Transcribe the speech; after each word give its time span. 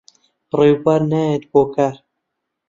ڕێبوار 0.57 1.01
نایەت 1.11 1.43
بۆ 1.51 1.61
کار. 1.73 1.95